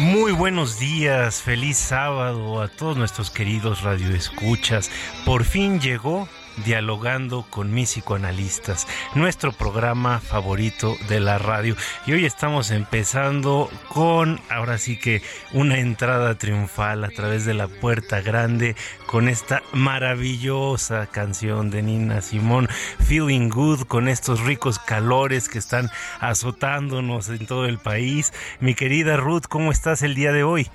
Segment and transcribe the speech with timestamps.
[0.00, 4.90] Muy buenos días, feliz sábado a todos nuestros queridos radioescuchas.
[5.24, 6.28] Por fin llegó
[6.64, 11.76] Dialogando con mis psicoanalistas, nuestro programa favorito de la radio.
[12.06, 15.22] Y hoy estamos empezando con, ahora sí que,
[15.52, 18.74] una entrada triunfal a través de la puerta grande
[19.06, 22.68] con esta maravillosa canción de Nina Simón,
[23.06, 25.90] Feeling Good, con estos ricos calores que están
[26.20, 28.32] azotándonos en todo el país.
[28.60, 30.70] Mi querida Ruth, ¿cómo estás el día de hoy?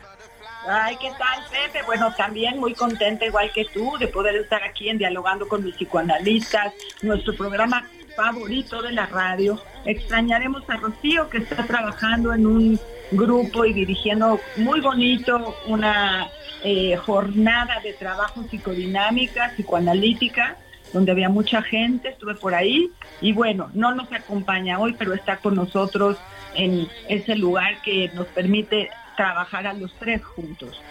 [0.68, 1.84] Ay, ¿qué tal, Pepe?
[1.86, 5.76] Bueno, también muy contenta, igual que tú, de poder estar aquí en Dialogando con mis
[5.76, 9.60] psicoanalistas, nuestro programa favorito de la radio.
[9.86, 12.80] Extrañaremos a Rocío, que está trabajando en un
[13.12, 16.30] grupo y dirigiendo muy bonito una
[16.64, 20.58] eh, jornada de trabajo psicodinámica, psicoanalítica,
[20.94, 25.38] donde había mucha gente, estuve por ahí, y bueno, no nos acompaña hoy, pero está
[25.38, 26.18] con nosotros
[26.54, 30.82] en ese lugar que nos permite trabajar a los tres juntos.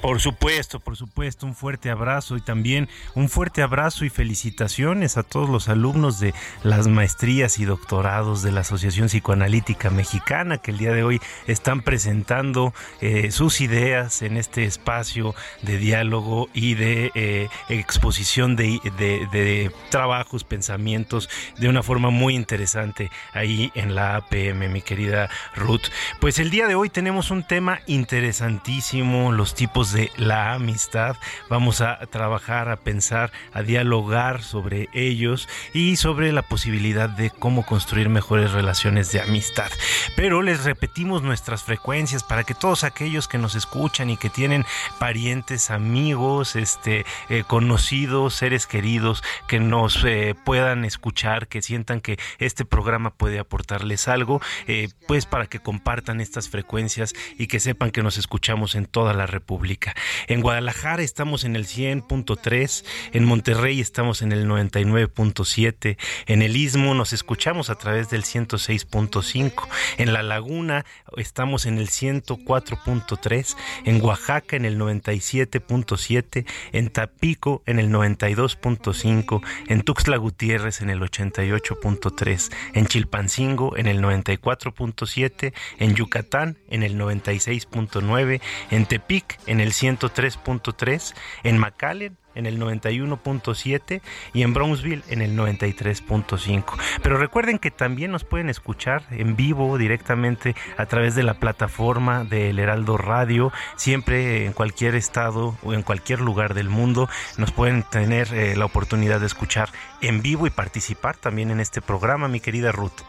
[0.00, 5.22] Por supuesto, por supuesto, un fuerte abrazo y también un fuerte abrazo y felicitaciones a
[5.22, 10.78] todos los alumnos de las maestrías y doctorados de la Asociación Psicoanalítica Mexicana que el
[10.78, 12.72] día de hoy están presentando
[13.02, 20.44] eh, sus ideas en este espacio de diálogo y de eh, exposición de, de- trabajos,
[20.44, 21.28] pensamientos
[21.58, 25.82] de una forma muy interesante ahí en la APM, mi querida Ruth.
[26.20, 31.16] Pues el día de hoy tenemos un tema interesantísimo, los tipos de la amistad.
[31.48, 37.64] Vamos a trabajar, a pensar, a dialogar sobre ellos y sobre la posibilidad de cómo
[37.64, 39.70] construir mejores relaciones de amistad.
[40.16, 44.64] Pero les repetimos nuestras frecuencias para que todos aquellos que nos escuchan y que tienen
[44.98, 52.18] parientes, amigos, este, eh, conocidos, seres queridos que nos eh, puedan escuchar, que sientan que
[52.38, 57.90] este programa puede aportarles algo, eh, pues para que compartan estas frecuencias y que sepan
[57.90, 59.79] que nos escuchamos en toda la República.
[60.26, 65.96] En Guadalajara estamos en el 100.3, en Monterrey estamos en el 99.7,
[66.26, 70.84] en el Istmo nos escuchamos a través del 106.5, en La Laguna
[71.16, 79.82] estamos en el 104.3, en Oaxaca en el 97.7, en Tapico en el 92.5, en
[79.82, 88.40] Tuxtla Gutiérrez en el 88.3, en Chilpancingo en el 94.7, en Yucatán en el 96.9,
[88.70, 91.14] en Tepic en el 103.3,
[91.44, 94.00] en McAllen en el 91.7
[94.32, 96.64] y en Brownsville en el 93.5.
[97.02, 102.24] Pero recuerden que también nos pueden escuchar en vivo directamente a través de la plataforma
[102.24, 107.82] del Heraldo Radio, siempre en cualquier estado o en cualquier lugar del mundo nos pueden
[107.82, 109.70] tener eh, la oportunidad de escuchar
[110.00, 113.02] en vivo y participar también en este programa, mi querida Ruth.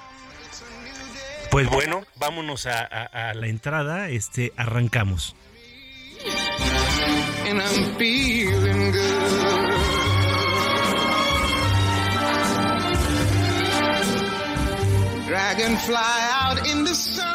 [1.50, 5.36] Pues bueno, vámonos a, a, a la entrada, este, arrancamos.
[15.27, 17.31] Dragonfly out in the sun?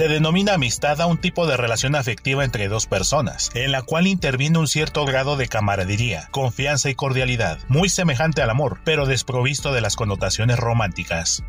[0.00, 4.06] Se denomina amistad a un tipo de relación afectiva entre dos personas, en la cual
[4.06, 9.74] interviene un cierto grado de camaradería, confianza y cordialidad, muy semejante al amor, pero desprovisto
[9.74, 11.44] de las connotaciones románticas.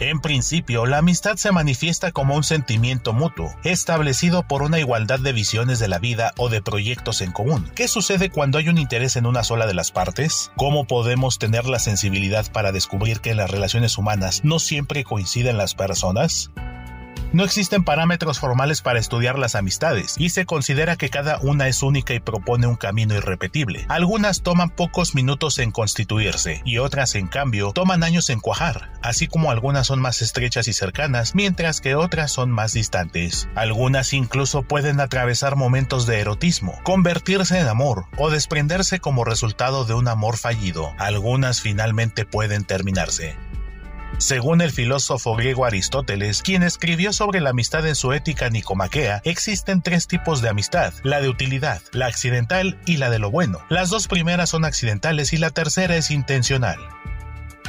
[0.00, 5.32] En principio, la amistad se manifiesta como un sentimiento mutuo, establecido por una igualdad de
[5.32, 7.68] visiones de la vida o de proyectos en común.
[7.74, 10.52] ¿Qué sucede cuando hay un interés en una sola de las partes?
[10.56, 15.56] ¿Cómo podemos tener la sensibilidad para descubrir que en las relaciones humanas no siempre coinciden
[15.56, 16.52] las personas?
[17.30, 21.82] No existen parámetros formales para estudiar las amistades y se considera que cada una es
[21.82, 23.84] única y propone un camino irrepetible.
[23.88, 29.26] Algunas toman pocos minutos en constituirse y otras en cambio toman años en cuajar, así
[29.26, 33.46] como algunas son más estrechas y cercanas, mientras que otras son más distantes.
[33.54, 39.92] Algunas incluso pueden atravesar momentos de erotismo, convertirse en amor o desprenderse como resultado de
[39.92, 40.94] un amor fallido.
[40.98, 43.36] Algunas finalmente pueden terminarse.
[44.18, 49.80] Según el filósofo griego Aristóteles, quien escribió sobre la amistad en su ética nicomaquea, existen
[49.80, 53.60] tres tipos de amistad, la de utilidad, la accidental y la de lo bueno.
[53.68, 56.78] Las dos primeras son accidentales y la tercera es intencional.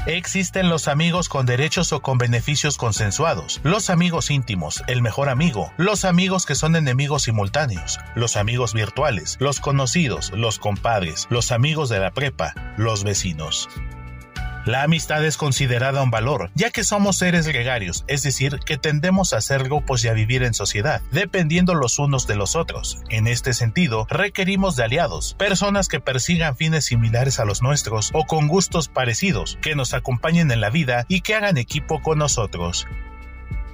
[0.07, 5.71] Existen los amigos con derechos o con beneficios consensuados, los amigos íntimos, el mejor amigo,
[5.77, 11.89] los amigos que son enemigos simultáneos, los amigos virtuales, los conocidos, los compadres, los amigos
[11.89, 13.69] de la prepa, los vecinos.
[14.69, 19.33] La amistad es considerada un valor, ya que somos seres gregarios, es decir, que tendemos
[19.33, 22.99] a hacer grupos y a vivir en sociedad, dependiendo los unos de los otros.
[23.09, 28.25] En este sentido, requerimos de aliados, personas que persigan fines similares a los nuestros o
[28.25, 32.85] con gustos parecidos, que nos acompañen en la vida y que hagan equipo con nosotros.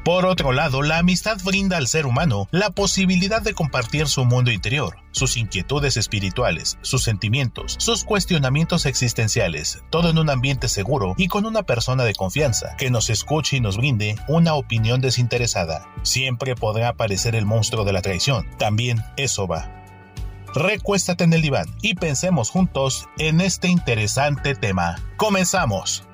[0.05, 4.51] Por otro lado, la amistad brinda al ser humano la posibilidad de compartir su mundo
[4.51, 11.27] interior, sus inquietudes espirituales, sus sentimientos, sus cuestionamientos existenciales, todo en un ambiente seguro y
[11.27, 15.89] con una persona de confianza que nos escuche y nos brinde una opinión desinteresada.
[16.03, 19.71] Siempre podrá aparecer el monstruo de la traición, también eso va.
[20.53, 24.97] Recuéstate en el diván y pensemos juntos en este interesante tema.
[25.17, 26.04] ¡Comenzamos!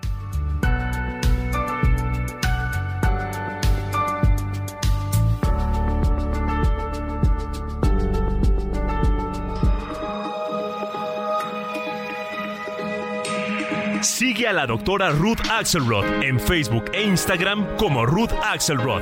[14.11, 19.01] Sigue a la doctora Ruth Axelrod en Facebook e Instagram como Ruth Axelrod.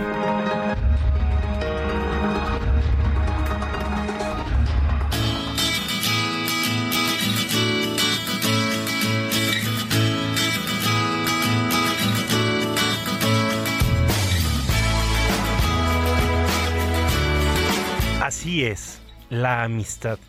[18.22, 20.20] Así es, la amistad.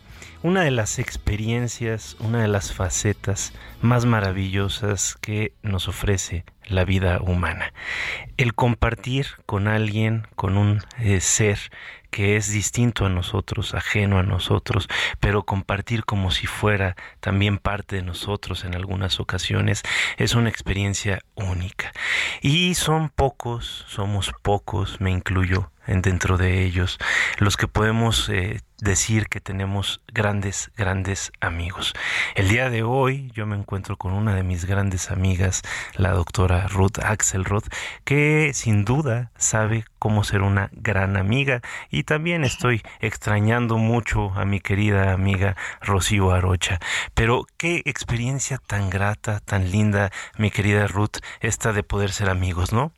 [0.43, 7.21] Una de las experiencias, una de las facetas más maravillosas que nos ofrece la vida
[7.21, 7.73] humana.
[8.37, 11.59] El compartir con alguien, con un eh, ser
[12.09, 14.87] que es distinto a nosotros, ajeno a nosotros,
[15.19, 19.83] pero compartir como si fuera también parte de nosotros en algunas ocasiones,
[20.17, 21.91] es una experiencia única.
[22.41, 26.99] Y son pocos, somos pocos, me incluyo dentro de ellos,
[27.37, 31.93] los que podemos eh, decir que tenemos grandes, grandes amigos.
[32.35, 35.61] El día de hoy yo me encuentro con una de mis grandes amigas,
[35.95, 37.63] la doctora Ruth Axelrod,
[38.03, 41.61] que sin duda sabe cómo ser una gran amiga
[41.91, 46.79] y también estoy extrañando mucho a mi querida amiga Rocío Arocha.
[47.13, 52.73] Pero qué experiencia tan grata, tan linda, mi querida Ruth, esta de poder ser amigos,
[52.73, 52.93] ¿no?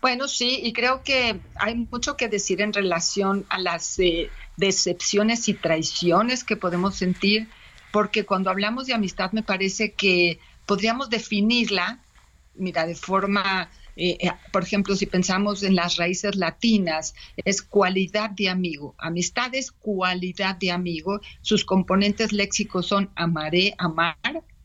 [0.00, 5.48] Bueno, sí, y creo que hay mucho que decir en relación a las eh, decepciones
[5.48, 7.48] y traiciones que podemos sentir,
[7.92, 12.00] porque cuando hablamos de amistad me parece que podríamos definirla,
[12.54, 18.30] mira, de forma, eh, eh, por ejemplo, si pensamos en las raíces latinas, es cualidad
[18.30, 18.94] de amigo.
[18.98, 21.20] Amistad es cualidad de amigo.
[21.40, 24.16] Sus componentes léxicos son amaré, amar,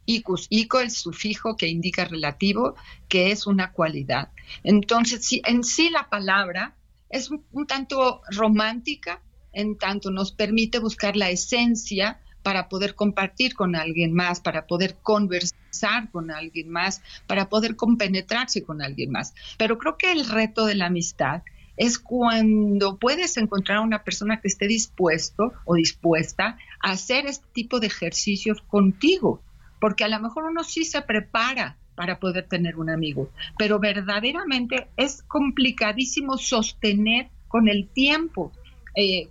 [0.05, 2.75] icus, ico, el sufijo que indica relativo,
[3.07, 4.29] que es una cualidad.
[4.63, 6.75] Entonces, si, en sí la palabra
[7.09, 13.75] es un, tanto romántica, en tanto nos permite buscar la esencia para poder compartir con
[13.75, 19.33] alguien más, para poder conversar con alguien más, para poder compenetrarse con alguien más.
[19.57, 21.43] Pero creo que el reto de la amistad
[21.77, 27.45] es cuando puedes encontrar a una persona que esté dispuesto o dispuesta a hacer este
[27.53, 29.41] tipo de ejercicios contigo,
[29.83, 34.87] porque a lo mejor uno sí se prepara para poder tener un amigo, pero verdaderamente
[34.95, 38.53] es complicadísimo sostener con el tiempo
[38.95, 39.27] eh,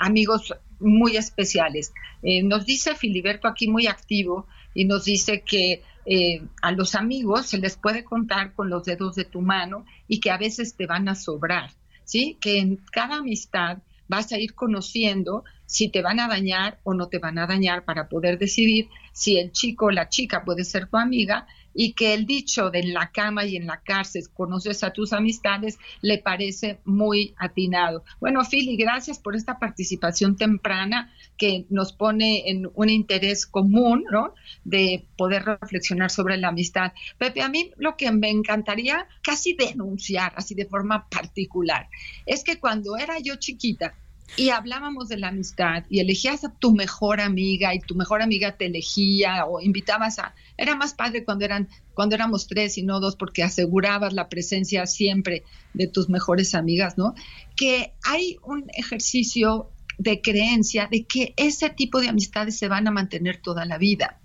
[0.00, 1.92] amigos muy especiales.
[2.20, 7.46] Eh, nos dice Filiberto aquí muy activo y nos dice que eh, a los amigos
[7.46, 10.86] se les puede contar con los dedos de tu mano y que a veces te
[10.86, 11.70] van a sobrar,
[12.02, 12.38] ¿sí?
[12.40, 13.78] Que en cada amistad
[14.08, 17.86] vas a ir conociendo si te van a dañar o no te van a dañar
[17.86, 22.12] para poder decidir si el chico o la chica puede ser tu amiga y que
[22.12, 26.18] el dicho de en la cama y en la cárcel conoces a tus amistades le
[26.18, 28.04] parece muy atinado.
[28.20, 34.34] Bueno, Fili, gracias por esta participación temprana que nos pone en un interés común, ¿no?
[34.64, 36.92] De poder reflexionar sobre la amistad.
[37.16, 41.88] Pepe, a mí lo que me encantaría casi denunciar, así de forma particular,
[42.26, 43.94] es que cuando era yo chiquita,
[44.36, 48.56] y hablábamos de la amistad y elegías a tu mejor amiga y tu mejor amiga
[48.56, 53.00] te elegía o invitabas a era más padre cuando eran cuando éramos tres y no
[53.00, 57.14] dos porque asegurabas la presencia siempre de tus mejores amigas, ¿no?
[57.56, 62.90] Que hay un ejercicio de creencia de que ese tipo de amistades se van a
[62.90, 64.20] mantener toda la vida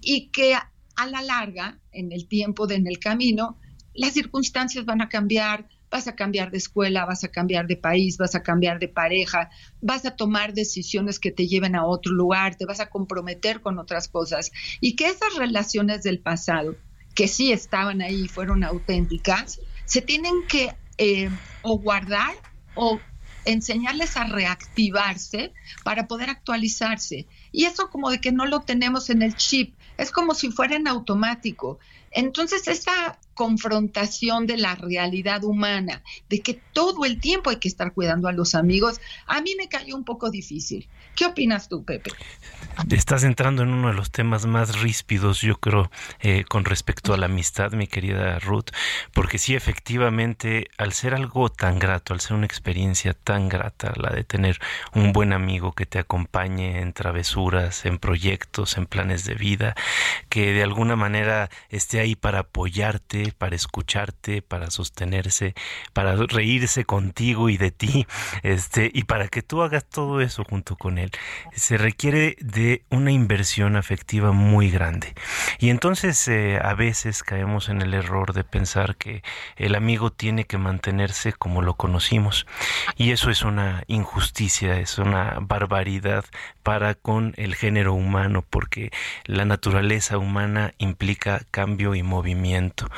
[0.00, 3.58] y que a la larga, en el tiempo de en el camino,
[3.94, 8.16] las circunstancias van a cambiar, vas a cambiar de escuela, vas a cambiar de país,
[8.16, 12.54] vas a cambiar de pareja, vas a tomar decisiones que te lleven a otro lugar,
[12.54, 16.76] te vas a comprometer con otras cosas y que esas relaciones del pasado,
[17.14, 21.30] que sí estaban ahí y fueron auténticas, se tienen que eh,
[21.62, 22.34] o guardar
[22.74, 23.00] o
[23.44, 27.26] enseñarles a reactivarse para poder actualizarse.
[27.52, 30.76] Y eso como de que no lo tenemos en el chip, es como si fuera
[30.76, 31.78] en automático.
[32.10, 37.94] Entonces, esta confrontación de la realidad humana, de que todo el tiempo hay que estar
[37.94, 40.88] cuidando a los amigos, a mí me cayó un poco difícil.
[41.20, 42.12] ¿Qué opinas tú, Pepe?
[42.90, 47.18] Estás entrando en uno de los temas más ríspidos, yo creo, eh, con respecto a
[47.18, 48.70] la amistad, mi querida Ruth,
[49.12, 54.10] porque sí, efectivamente, al ser algo tan grato, al ser una experiencia tan grata, la
[54.10, 54.58] de tener
[54.94, 59.74] un buen amigo que te acompañe en travesuras, en proyectos, en planes de vida,
[60.30, 65.54] que de alguna manera esté ahí para apoyarte, para escucharte, para sostenerse,
[65.92, 68.06] para reírse contigo y de ti,
[68.42, 71.09] este, y para que tú hagas todo eso junto con él,
[71.52, 75.14] se requiere de una inversión afectiva muy grande.
[75.58, 79.22] Y entonces eh, a veces caemos en el error de pensar que
[79.56, 82.46] el amigo tiene que mantenerse como lo conocimos.
[82.96, 86.24] Y eso es una injusticia, es una barbaridad
[86.62, 88.90] para con el género humano, porque
[89.24, 92.88] la naturaleza humana implica cambio y movimiento.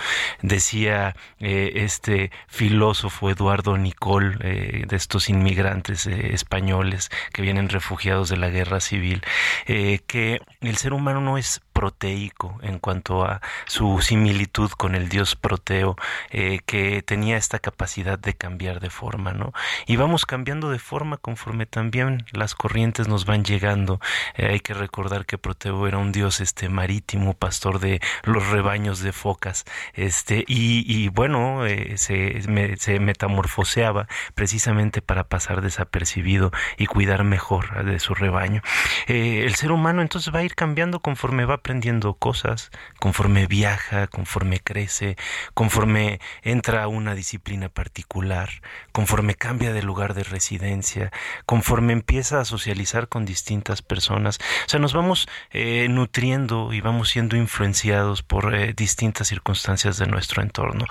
[0.42, 8.36] Decía eh, este filósofo Eduardo Nicol, eh, de estos inmigrantes españoles que vienen refugiados de
[8.36, 9.22] la guerra civil,
[9.66, 15.08] eh, que el ser humano no es proteico en cuanto a su similitud con el
[15.08, 15.96] dios proteo
[16.30, 19.52] eh, que tenía esta capacidad de cambiar de forma no
[19.86, 24.00] y vamos cambiando de forma conforme también las corrientes nos van llegando.
[24.36, 29.00] Eh, hay que recordar que proteo era un dios este marítimo pastor de los rebaños
[29.00, 29.64] de focas
[29.94, 32.42] este y, bueno eh, se,
[32.78, 38.62] se metamorfoseaba precisamente para pasar desapercibido y cuidar mejor de su rebaño.
[39.06, 44.58] El ser humano entonces va a ir cambiando conforme va aprendiendo cosas conforme viaja, conforme
[44.58, 45.16] crece,
[45.54, 48.50] conforme entra a una disciplina particular,
[48.90, 51.12] conforme cambia de lugar de residencia,
[51.46, 54.40] conforme empieza a socializar con distintas personas.
[54.66, 60.08] O sea, nos vamos eh, nutriendo y vamos siendo influenciados por eh, distintas circunstancias de
[60.08, 60.86] nuestro entorno.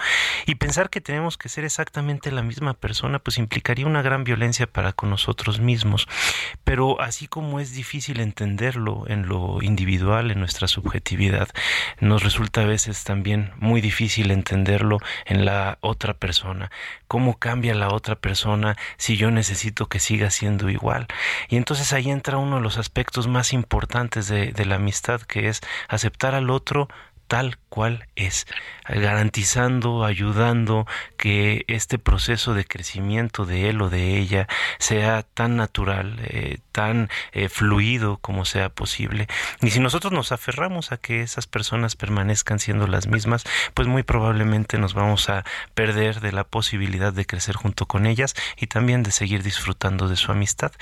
[0.45, 4.67] Y pensar que tenemos que ser exactamente la misma persona, pues implicaría una gran violencia
[4.67, 6.07] para con nosotros mismos.
[6.63, 11.50] Pero así como es difícil entenderlo en lo individual, en nuestra subjetividad.
[12.00, 16.72] Nos resulta a veces también muy difícil entenderlo en la otra persona.
[17.08, 21.08] ¿Cómo cambia la otra persona si yo necesito que siga siendo igual?
[21.50, 25.48] Y entonces ahí entra uno de los aspectos más importantes de, de la amistad, que
[25.48, 26.88] es aceptar al otro
[27.27, 28.47] tal cual es,
[28.85, 30.85] garantizando, ayudando
[31.17, 37.09] que este proceso de crecimiento de él o de ella sea tan natural, eh, tan
[37.31, 39.27] eh, fluido como sea posible.
[39.61, 44.03] Y si nosotros nos aferramos a que esas personas permanezcan siendo las mismas, pues muy
[44.03, 49.01] probablemente nos vamos a perder de la posibilidad de crecer junto con ellas y también
[49.01, 50.73] de seguir disfrutando de su amistad.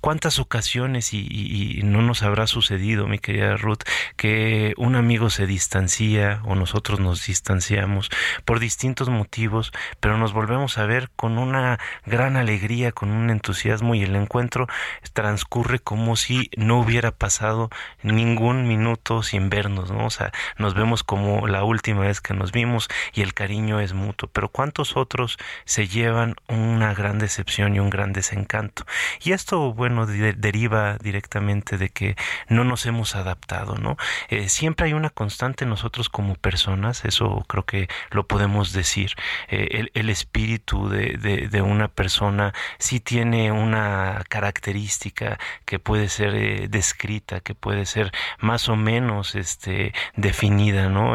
[0.00, 3.84] ¿Cuántas ocasiones y, y no nos habrá sucedido, mi querida Ruth,
[4.16, 8.10] que un amigo se distancia o nosotros nos distanciamos
[8.44, 13.94] por distintos motivos, pero nos volvemos a ver con una gran alegría, con un entusiasmo
[13.94, 14.66] y el encuentro
[15.12, 17.70] transcurre como si no hubiera pasado
[18.02, 20.06] ningún minuto sin vernos, ¿no?
[20.06, 23.92] O sea, nos vemos como la última vez que nos vimos y el cariño es
[23.92, 28.84] mutuo, pero ¿cuántos otros se llevan una gran decepción y un gran desencanto?
[29.22, 32.16] Y esto, bueno, deriva directamente de que
[32.48, 33.96] no nos hemos adaptado, ¿no?
[34.28, 39.12] Eh, siempre hay una constante nosotros como personas, eso creo que lo podemos decir.
[39.48, 46.68] Eh, el, espíritu de, de, una persona sí tiene una característica que puede ser eh,
[46.68, 51.14] descrita, que puede ser más o menos este, definida, ¿no?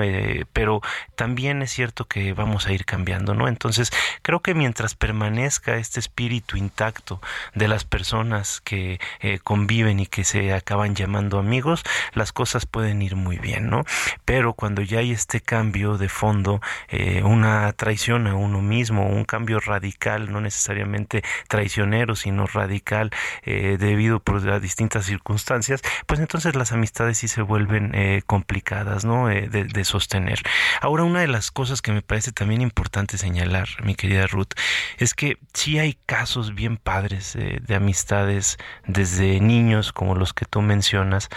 [0.54, 0.82] pero
[1.16, 3.48] también es cierto que vamos a ir cambiando, ¿no?
[3.48, 7.22] Entonces, creo que mientras permanezca este espíritu intacto
[7.54, 9.00] de las personas que
[9.44, 11.84] conviven y que se acaban llamando amigos,
[12.14, 13.84] las cosas pueden ir muy bien, ¿no?
[14.26, 19.26] Pero cuando ya hay este cambio de fondo, eh, una traición a uno mismo, un
[19.26, 23.12] cambio radical, no necesariamente traicionero, sino radical
[23.44, 29.04] eh, debido por a distintas circunstancias, pues entonces las amistades sí se vuelven eh, complicadas,
[29.04, 29.28] ¿no?
[29.28, 30.40] De, de, sostener.
[30.82, 34.54] Ahora, una de las cosas que me parece también importante señalar, mi querida Ruth,
[34.98, 40.62] es que sí hay casos bien padres de amistades desde niños, como los que tú
[40.62, 41.30] mencionas,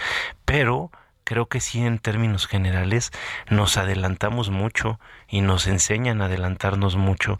[0.45, 0.91] pero
[1.31, 3.13] creo que sí en términos generales
[3.49, 7.39] nos adelantamos mucho y nos enseñan a adelantarnos mucho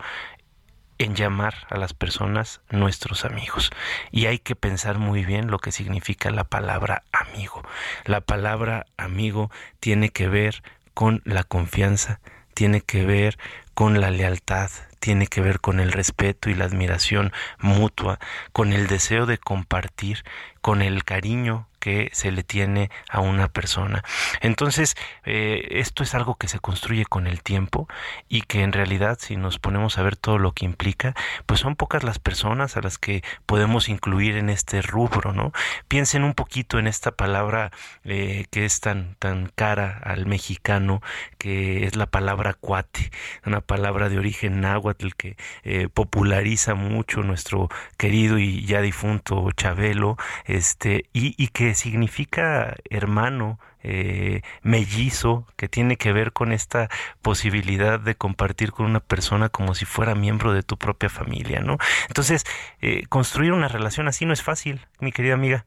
[0.98, 3.70] en llamar a las personas nuestros amigos.
[4.10, 7.64] Y hay que pensar muy bien lo que significa la palabra amigo.
[8.06, 12.22] La palabra amigo tiene que ver con la confianza,
[12.54, 13.38] tiene que ver
[13.74, 14.72] con la lealtad,
[15.02, 18.20] tiene que ver con el respeto y la admiración mutua,
[18.54, 20.24] con el deseo de compartir,
[20.62, 24.04] con el cariño que se le tiene a una persona.
[24.40, 24.96] Entonces,
[25.26, 27.90] eh, esto es algo que se construye con el tiempo
[28.30, 31.16] y que en realidad, si nos ponemos a ver todo lo que implica,
[31.48, 35.52] pues son pocas las personas a las que podemos incluir en este rubro, ¿no?
[35.88, 37.72] Piensen un poquito en esta palabra
[38.04, 41.02] eh, que es tan, tan cara al mexicano,
[41.40, 43.12] que es la palabra cuate,
[43.44, 50.18] una palabra de origen náhuatl que eh, populariza mucho nuestro querido y ya difunto Chabelo,
[50.46, 56.90] este, y, y que significa hermano, eh, mellizo, que tiene que ver con esta
[57.22, 61.77] posibilidad de compartir con una persona como si fuera miembro de tu propia familia, ¿no?
[62.07, 62.44] Entonces,
[62.81, 65.66] eh, construir una relación así no es fácil, mi querida amiga.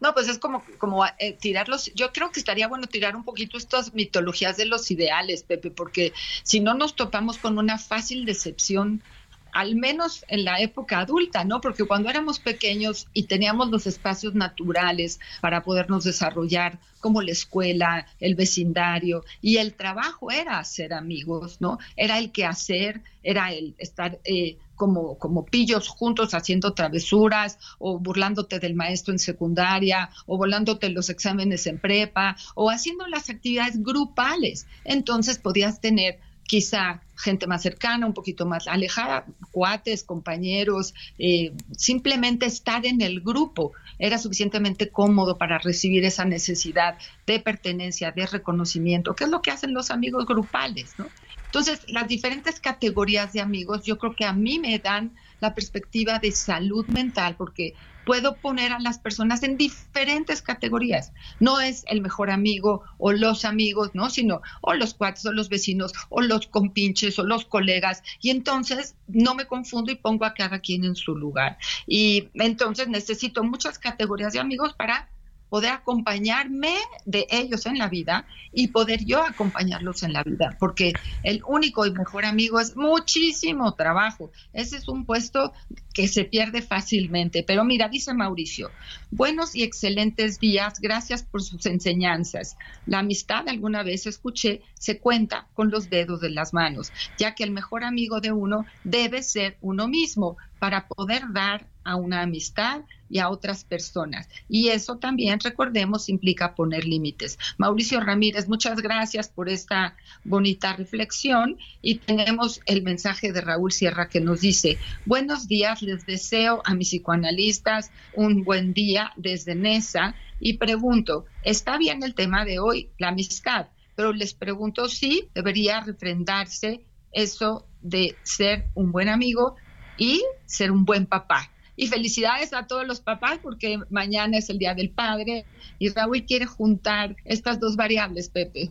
[0.00, 1.90] No, pues es como, como eh, tirarlos.
[1.94, 6.12] Yo creo que estaría bueno tirar un poquito estas mitologías de los ideales, Pepe, porque
[6.42, 9.02] si no nos topamos con una fácil decepción
[9.52, 11.60] al menos en la época adulta, ¿no?
[11.60, 18.06] Porque cuando éramos pequeños y teníamos los espacios naturales para podernos desarrollar, como la escuela,
[18.20, 21.78] el vecindario, y el trabajo era hacer amigos, ¿no?
[21.96, 27.98] Era el que hacer, era el estar eh, como, como pillos juntos haciendo travesuras o
[27.98, 33.82] burlándote del maestro en secundaria o volándote los exámenes en prepa o haciendo las actividades
[33.82, 34.66] grupales.
[34.84, 36.18] Entonces podías tener
[36.50, 43.20] quizá gente más cercana, un poquito más alejada, cuates, compañeros, eh, simplemente estar en el
[43.20, 49.42] grupo era suficientemente cómodo para recibir esa necesidad de pertenencia, de reconocimiento, que es lo
[49.42, 51.06] que hacen los amigos grupales, ¿no?
[51.50, 56.20] Entonces, las diferentes categorías de amigos yo creo que a mí me dan la perspectiva
[56.20, 57.74] de salud mental, porque
[58.06, 61.12] puedo poner a las personas en diferentes categorías.
[61.40, 64.10] No es el mejor amigo o los amigos, ¿no?
[64.10, 68.04] Sino o los cuates o los vecinos o los compinches o los colegas.
[68.20, 71.58] Y entonces no me confundo y pongo a cada quien en su lugar.
[71.86, 75.08] Y entonces necesito muchas categorías de amigos para
[75.50, 80.92] poder acompañarme de ellos en la vida y poder yo acompañarlos en la vida, porque
[81.22, 84.30] el único y mejor amigo es muchísimo trabajo.
[84.52, 85.52] Ese es un puesto
[85.92, 87.42] que se pierde fácilmente.
[87.42, 88.70] Pero mira, dice Mauricio,
[89.10, 92.56] buenos y excelentes días, gracias por sus enseñanzas.
[92.86, 97.44] La amistad, alguna vez escuché, se cuenta con los dedos de las manos, ya que
[97.44, 102.82] el mejor amigo de uno debe ser uno mismo para poder dar a una amistad
[103.08, 104.28] y a otras personas.
[104.48, 107.38] Y eso también, recordemos, implica poner límites.
[107.58, 114.08] Mauricio Ramírez, muchas gracias por esta bonita reflexión y tenemos el mensaje de Raúl Sierra
[114.08, 120.14] que nos dice, buenos días, les deseo a mis psicoanalistas un buen día desde NESA
[120.38, 123.68] y pregunto, ¿está bien el tema de hoy, la amistad?
[123.96, 129.56] Pero les pregunto si debería refrendarse eso de ser un buen amigo
[129.98, 131.50] y ser un buen papá.
[131.80, 135.46] Y felicidades a todos los papás porque mañana es el Día del Padre
[135.78, 138.68] y Raúl quiere juntar estas dos variables, Pepe.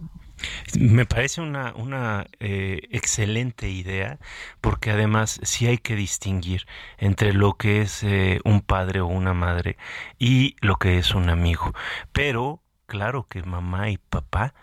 [0.78, 4.20] Me parece una, una eh, excelente idea
[4.62, 6.68] porque además sí hay que distinguir
[7.00, 9.78] entre lo que es eh, un padre o una madre
[10.20, 11.74] y lo que es un amigo.
[12.12, 14.54] Pero claro que mamá y papá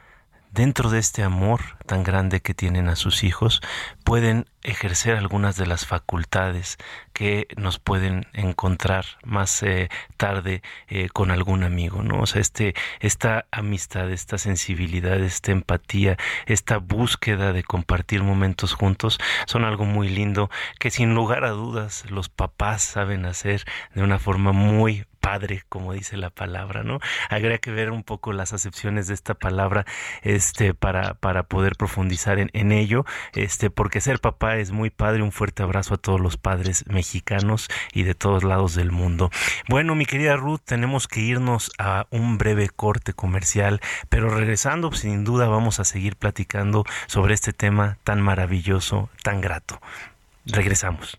[0.56, 3.60] dentro de este amor tan grande que tienen a sus hijos,
[4.04, 6.78] pueden ejercer algunas de las facultades
[7.12, 12.22] que nos pueden encontrar más eh, tarde eh, con algún amigo, ¿no?
[12.22, 16.16] O sea, este, esta amistad, esta sensibilidad, esta empatía,
[16.46, 22.10] esta búsqueda de compartir momentos juntos son algo muy lindo que sin lugar a dudas
[22.10, 23.64] los papás saben hacer
[23.94, 27.00] de una forma muy padre, como dice la palabra, ¿no?
[27.30, 29.84] Habría que ver un poco las acepciones de esta palabra,
[30.22, 35.24] este, para, para poder profundizar en, en ello, este, porque ser papá es muy padre.
[35.24, 39.30] Un fuerte abrazo a todos los padres mexicanos y de todos lados del mundo.
[39.68, 45.24] Bueno, mi querida Ruth, tenemos que irnos a un breve corte comercial, pero regresando, sin
[45.24, 49.80] duda vamos a seguir platicando sobre este tema tan maravilloso, tan grato.
[50.44, 51.18] Regresamos.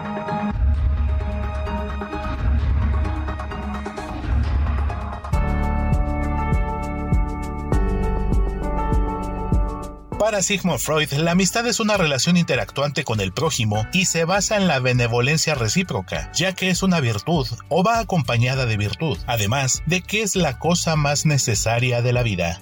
[10.21, 14.55] Para Sigmund Freud, la amistad es una relación interactuante con el prójimo y se basa
[14.55, 19.81] en la benevolencia recíproca, ya que es una virtud o va acompañada de virtud, además
[19.87, 22.61] de que es la cosa más necesaria de la vida.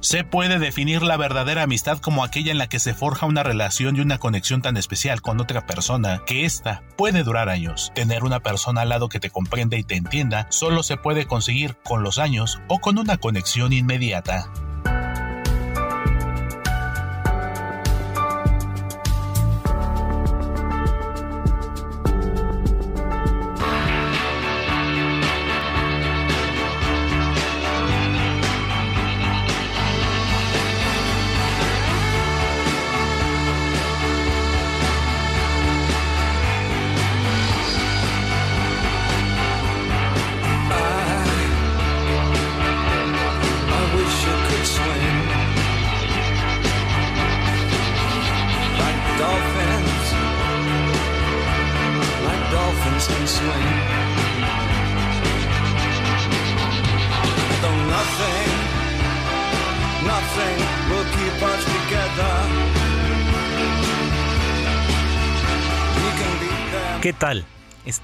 [0.00, 3.96] Se puede definir la verdadera amistad como aquella en la que se forja una relación
[3.96, 7.92] y una conexión tan especial con otra persona que ésta puede durar años.
[7.94, 11.76] Tener una persona al lado que te comprende y te entienda solo se puede conseguir
[11.84, 14.50] con los años o con una conexión inmediata.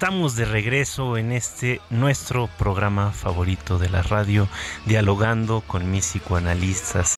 [0.07, 4.49] Estamos de regreso en este nuestro programa favorito de la radio,
[4.87, 7.17] dialogando con mis psicoanalistas.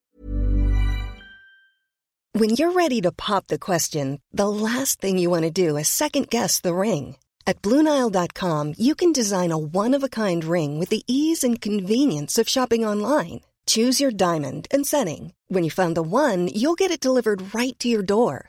[2.33, 5.87] When you're ready to pop the question, the last thing you want to do is
[5.87, 7.17] second guess the ring.
[7.47, 12.87] At BlueNile.com, you can design a one-of-a-kind ring with the ease and convenience of shopping
[12.87, 13.43] online.
[13.67, 15.35] Choose your diamond and setting.
[15.49, 18.49] When you find the one, you'll get it delivered right to your door.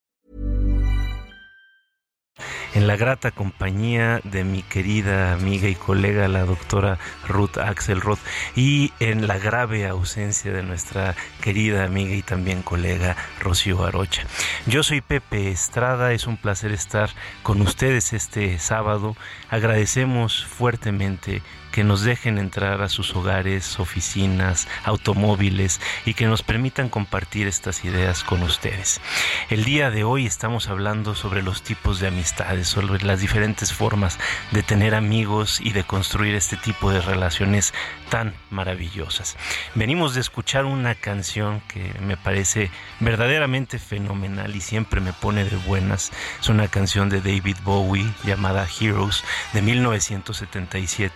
[2.73, 8.19] En la grata compañía de mi querida amiga y colega, la doctora Ruth Axelrod,
[8.55, 14.23] y en la grave ausencia de nuestra querida amiga y también colega Rocío Arocha.
[14.65, 17.09] Yo soy Pepe Estrada, es un placer estar
[17.43, 19.15] con ustedes este sábado.
[19.49, 26.89] Agradecemos fuertemente que nos dejen entrar a sus hogares, oficinas, automóviles y que nos permitan
[26.89, 29.01] compartir estas ideas con ustedes.
[29.49, 34.19] El día de hoy estamos hablando sobre los tipos de amistades, sobre las diferentes formas
[34.51, 37.73] de tener amigos y de construir este tipo de relaciones
[38.11, 39.37] tan maravillosas.
[39.73, 42.69] Venimos de escuchar una canción que me parece
[42.99, 46.11] verdaderamente fenomenal y siempre me pone de buenas.
[46.41, 51.15] Es una canción de David Bowie llamada Heroes de 1977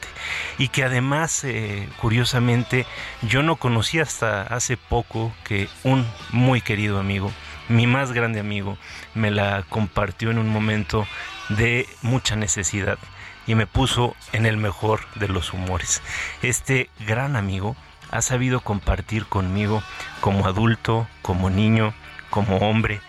[0.57, 2.85] y que además, eh, curiosamente,
[3.23, 7.29] yo no conocí hasta hace poco que un muy querido amigo,
[7.67, 8.77] mi más grande amigo,
[9.13, 11.05] me la compartió en un momento
[11.49, 12.97] de mucha necesidad
[13.47, 16.01] y me puso en el mejor de los humores.
[16.41, 17.75] Este gran amigo
[18.11, 19.83] ha sabido compartir conmigo
[20.21, 21.93] como adulto, como niño,
[22.29, 23.01] como hombre,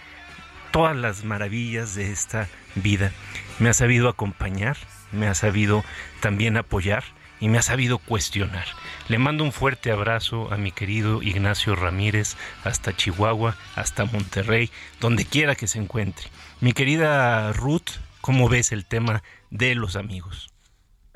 [0.72, 3.12] todas las maravillas de esta vida.
[3.58, 4.76] Me ha sabido acompañar,
[5.12, 5.84] me ha sabido
[6.20, 7.04] también apoyar
[7.40, 8.66] y me ha sabido cuestionar.
[9.08, 14.70] Le mando un fuerte abrazo a mi querido Ignacio Ramírez, hasta Chihuahua, hasta Monterrey,
[15.00, 16.28] donde quiera que se encuentre.
[16.60, 20.48] Mi querida Ruth, ¿cómo ves el tema de los amigos?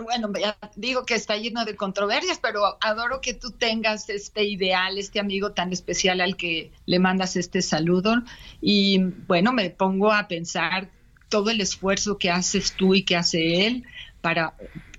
[0.03, 4.99] Bueno, ya digo que está lleno de controversias, pero adoro que tú tengas este ideal,
[4.99, 8.23] este amigo tan especial al que le mandas este saludo.
[8.61, 10.91] Y bueno, me pongo a pensar
[11.29, 13.85] todo el esfuerzo que haces tú y que hace él
[14.21, 14.55] para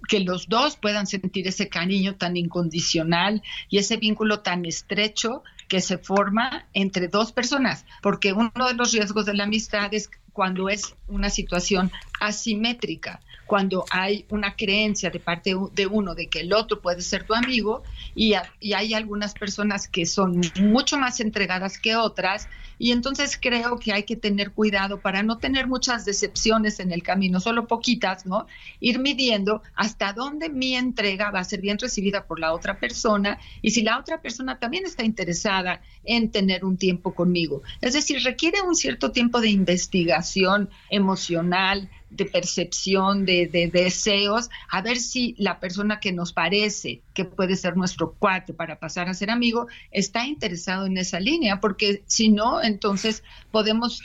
[0.07, 5.79] que los dos puedan sentir ese cariño tan incondicional y ese vínculo tan estrecho que
[5.79, 10.69] se forma entre dos personas, porque uno de los riesgos de la amistad es cuando
[10.69, 16.53] es una situación asimétrica, cuando hay una creencia de parte de uno de que el
[16.53, 17.83] otro puede ser tu amigo
[18.15, 22.47] y, hay algunas personas que son mucho más entregadas que otras
[22.79, 27.03] y entonces creo que hay que tener cuidado para no tener muchas decepciones en el
[27.03, 28.47] camino, solo poquitas, ¿no?
[28.79, 33.37] Ir midiendo hasta dónde mi entrega va a ser bien recibida por la otra persona
[33.61, 37.63] y si la otra persona también está interesada en tener un tiempo conmigo.
[37.81, 44.99] Es decir, requiere un cierto tiempo de investigación emocional, de percepción, de, deseos, a ver
[44.99, 49.31] si la persona que nos parece que puede ser nuestro cuate para pasar a ser
[49.31, 54.01] amigo está interesado en esa línea, porque si no, entonces podemos,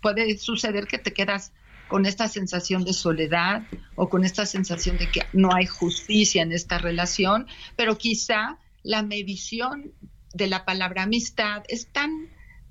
[0.00, 1.52] puede suceder que te quedas
[1.88, 3.62] con esta sensación de soledad
[3.94, 7.46] o con esta sensación de que no hay justicia en esta relación,
[7.76, 9.92] pero quizá la medición
[10.32, 12.28] de la palabra amistad es tan,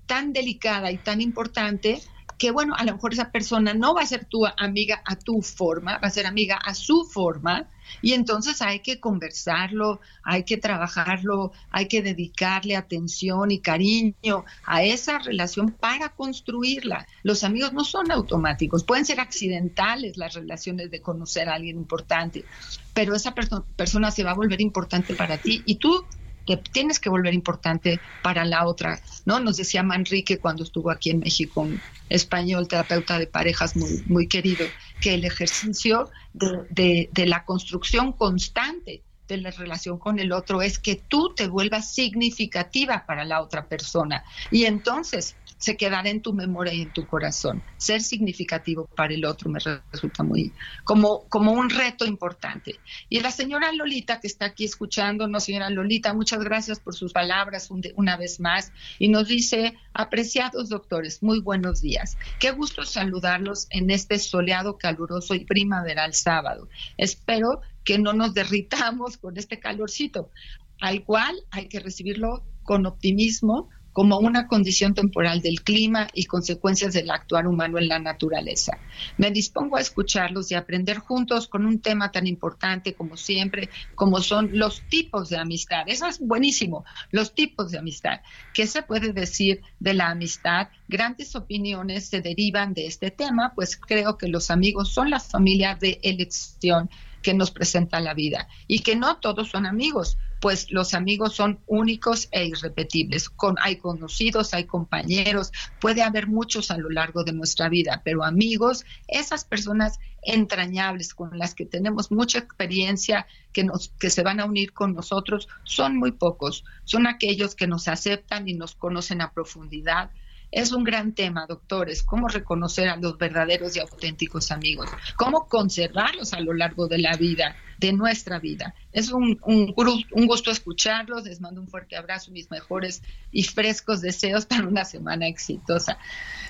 [0.08, 2.02] tan delicada y tan importante
[2.40, 5.42] que bueno, a lo mejor esa persona no va a ser tu amiga a tu
[5.42, 7.68] forma, va a ser amiga a su forma,
[8.02, 14.84] y entonces hay que conversarlo, hay que trabajarlo, hay que dedicarle atención y cariño a
[14.84, 17.08] esa relación para construirla.
[17.24, 22.46] Los amigos no son automáticos, pueden ser accidentales las relaciones de conocer a alguien importante,
[22.94, 26.06] pero esa persona se va a volver importante para ti y tú
[26.50, 29.40] que tienes que volver importante para la otra, ¿no?
[29.40, 34.28] Nos decía Manrique cuando estuvo aquí en México, un español terapeuta de parejas muy, muy
[34.28, 34.66] querido,
[35.00, 40.80] que el ejercicio de, de la construcción constante de la relación con el otro es
[40.80, 44.24] que tú te vuelvas significativa para la otra persona.
[44.50, 47.62] Y entonces se quedará en tu memoria y en tu corazón.
[47.78, 50.52] Ser significativo para el otro me resulta muy
[50.84, 52.80] como, como un reto importante.
[53.10, 57.70] Y la señora Lolita que está aquí escuchándonos, señora Lolita, muchas gracias por sus palabras
[57.96, 62.18] una vez más y nos dice, apreciados doctores, muy buenos días.
[62.40, 66.70] Qué gusto saludarlos en este soleado, caluroso y primaveral sábado.
[66.98, 70.32] Espero que no nos derritamos con este calorcito,
[70.80, 73.70] al cual hay que recibirlo con optimismo,
[74.00, 78.78] como una condición temporal del clima y consecuencias del actuar humano en la naturaleza.
[79.18, 84.22] Me dispongo a escucharlos y aprender juntos con un tema tan importante como siempre, como
[84.22, 85.84] son los tipos de amistad.
[85.86, 88.22] Eso es buenísimo, los tipos de amistad.
[88.54, 90.70] ¿Qué se puede decir de la amistad?
[90.88, 95.76] Grandes opiniones se derivan de este tema, pues creo que los amigos son la familia
[95.76, 96.90] de elección
[97.22, 101.60] que nos presenta la vida y que no todos son amigos pues los amigos son
[101.68, 103.30] únicos e irrepetibles.
[103.30, 108.24] Con, hay conocidos, hay compañeros, puede haber muchos a lo largo de nuestra vida, pero
[108.24, 114.40] amigos, esas personas entrañables con las que tenemos mucha experiencia, que, nos, que se van
[114.40, 116.64] a unir con nosotros, son muy pocos.
[116.84, 120.12] Son aquellos que nos aceptan y nos conocen a profundidad
[120.52, 126.34] Es un gran tema, doctores, cómo reconocer a los verdaderos y auténticos amigos, cómo conservarlos
[126.34, 128.74] a lo largo de la vida, de nuestra vida.
[128.92, 129.74] Es un, un,
[130.12, 134.86] un gusto escucharlos, les mando un fuerte abrazo, mis mejores y frescos deseos para una
[134.86, 135.98] semana exitosa.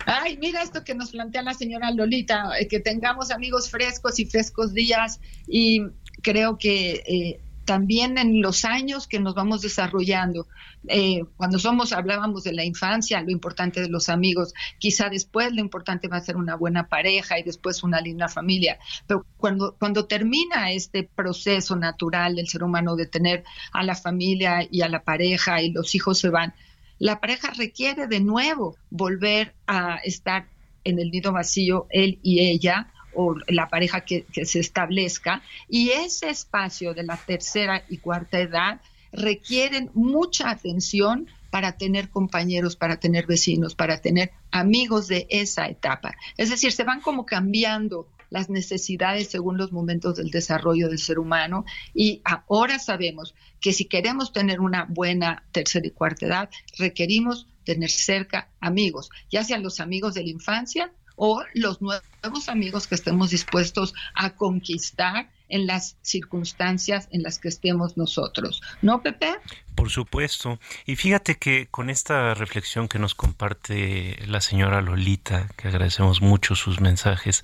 [0.05, 4.25] Ay, mira esto que nos plantea la señora Lolita, eh, que tengamos amigos frescos y
[4.25, 5.81] frescos días y
[6.21, 7.03] creo que...
[7.05, 10.47] Eh, también en los años que nos vamos desarrollando.
[10.87, 15.61] Eh, cuando somos, hablábamos de la infancia, lo importante de los amigos, quizá después lo
[15.61, 18.79] importante va a ser una buena pareja y después una linda familia.
[19.05, 24.67] Pero cuando, cuando termina este proceso natural del ser humano de tener a la familia
[24.67, 26.55] y a la pareja y los hijos se van,
[26.97, 30.47] la pareja requiere de nuevo volver a estar
[30.83, 35.41] en el nido vacío, él y ella, o la pareja que, se establezca.
[35.67, 42.75] Y ese espacio de la tercera y cuarta edad requieren mucha atención para tener compañeros,
[42.75, 46.15] para tener vecinos, para tener amigos de esa etapa.
[46.37, 51.17] Es decir, se van como cambiando las necesidades según los momentos del desarrollo del ser
[51.17, 57.47] humano y ahora sabemos que si queremos tener una buena tercera y cuarta edad, requerimos
[57.63, 62.95] tener cerca amigos, ya sean los amigos de la infancia o los nuevos amigos que
[62.95, 68.61] estemos dispuestos a conquistar en las circunstancias en las que estemos nosotros.
[68.81, 69.35] ¿No, Pepe?
[69.75, 70.59] Por supuesto.
[70.85, 76.55] Y fíjate que con esta reflexión que nos comparte la señora Lolita, que agradecemos mucho
[76.55, 77.41] sus mensajes,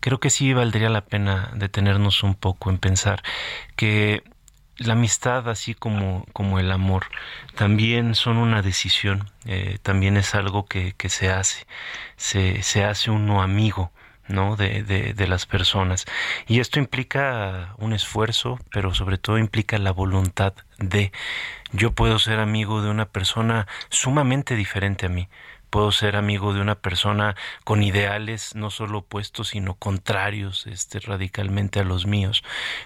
[0.00, 3.22] creo que sí valdría la pena detenernos un poco en pensar
[3.74, 4.22] que
[4.78, 7.06] la amistad, así como, como el amor,
[7.54, 11.66] también son una decisión, eh, también es algo que, que se hace,
[12.16, 13.90] se, se, hace uno amigo.
[14.28, 14.56] ¿no?
[14.56, 16.04] De, de, de, las personas.
[16.48, 21.12] Y esto implica un esfuerzo, pero sobre todo implica la voluntad de
[21.70, 25.28] yo puedo ser amigo de una persona sumamente diferente a mí,
[25.70, 31.80] puedo ser amigo de una persona con ideales no solo opuestos, sino contrarios este, radicalmente
[31.80, 32.42] a los míos,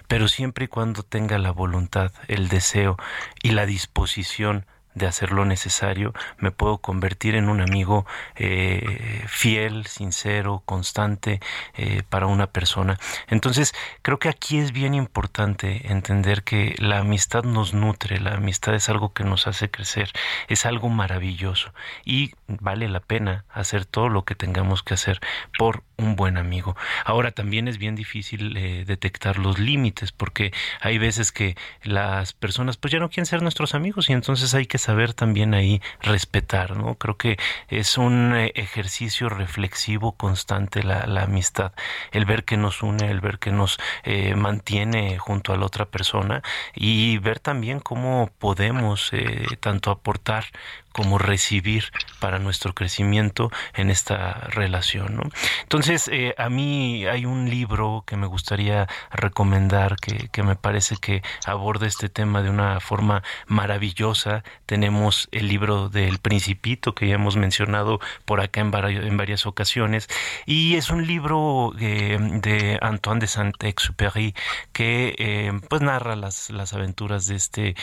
[0.07, 2.97] pero siempre y cuando tenga la voluntad, el deseo
[3.41, 9.85] y la disposición de hacer lo necesario, me puedo convertir en un amigo eh, fiel,
[9.87, 11.39] sincero, constante
[11.75, 12.99] eh, para una persona.
[13.27, 18.75] Entonces, creo que aquí es bien importante entender que la amistad nos nutre, la amistad
[18.75, 20.11] es algo que nos hace crecer,
[20.47, 21.73] es algo maravilloso
[22.05, 25.19] y vale la pena hacer todo lo que tengamos que hacer
[25.57, 26.75] por un buen amigo.
[27.05, 30.51] Ahora también es bien difícil eh, detectar los límites porque
[30.81, 34.65] hay veces que las personas pues ya no quieren ser nuestros amigos y entonces hay
[34.65, 36.95] que saber también ahí respetar, ¿no?
[36.95, 37.37] Creo que
[37.69, 41.73] es un eh, ejercicio reflexivo constante la, la amistad,
[42.11, 45.85] el ver que nos une, el ver que nos eh, mantiene junto a la otra
[45.85, 46.41] persona
[46.75, 49.11] y ver también cómo podemos
[49.59, 50.45] tanto aportar
[50.91, 51.85] como recibir
[52.19, 55.15] para nuestro crecimiento en esta relación.
[55.15, 55.23] ¿no?
[55.63, 60.97] Entonces, eh, a mí hay un libro que me gustaría recomendar que, que, me parece
[60.97, 64.43] que aborda este tema de una forma maravillosa.
[64.65, 70.07] Tenemos el libro del Principito que ya hemos mencionado por acá en, en varias ocasiones
[70.45, 74.35] y es un libro eh, de Antoine de Saint-Exupéry
[74.73, 77.75] que eh, pues narra las, las aventuras de este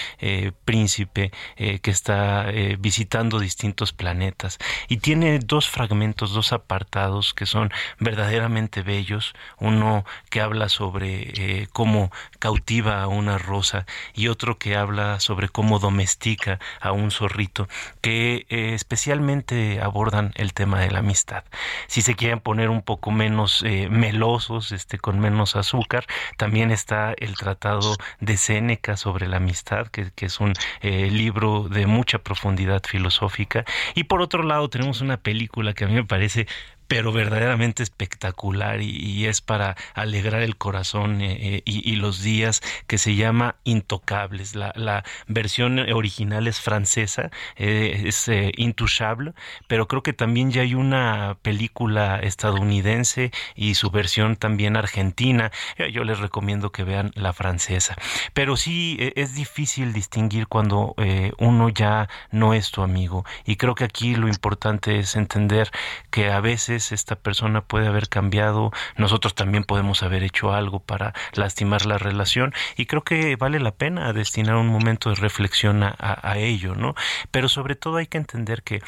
[0.65, 2.47] príncipe que está
[2.79, 4.59] visitando visitando distintos planetas
[4.89, 9.35] y tiene dos fragmentos, dos apartados que son verdaderamente bellos.
[9.59, 15.49] Uno que habla sobre eh, cómo cautiva a una rosa y otro que habla sobre
[15.49, 17.69] cómo domestica a un zorrito,
[18.01, 21.45] que eh, especialmente abordan el tema de la amistad.
[21.87, 26.05] Si se quieren poner un poco menos eh, melosos, este, con menos azúcar,
[26.37, 31.87] también está el tratado de Séneca sobre la amistad, que, que es un libro de
[31.87, 33.65] mucha profundidad filosófica.
[33.95, 36.47] Y por otro lado tenemos una película que a mí me parece
[36.89, 42.97] pero verdaderamente espectacular y, es para alegrar el corazón eh, eh, y, los días que
[42.99, 44.55] se llama Intocables.
[44.55, 49.35] La, versión original es francesa, eh, es Intouchable,
[49.67, 55.53] pero creo que también ya hay una película estadounidense y su versión también argentina.
[55.93, 57.97] yo les recomiendo que vean la francesa.
[58.33, 60.95] Pero sí es difícil distinguir cuando
[61.39, 65.71] uno ya no es tu amigo y creo que aquí lo importante es entender
[66.11, 71.15] que a veces esta persona puede haber cambiado, nosotros también podemos haber hecho algo para
[71.35, 76.39] lastimar la relación y creo que vale la pena destinar un momento de reflexión a,
[76.39, 76.95] ello, ¿no?
[77.31, 78.81] Pero sobre todo hay que entender que